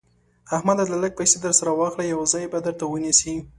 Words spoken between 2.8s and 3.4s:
ونيسي.